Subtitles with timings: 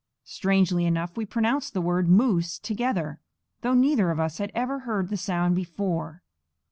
[0.25, 3.19] Strangely enough, we pronounced the word moose together,
[3.61, 6.23] though neither of us had ever heard the sound before.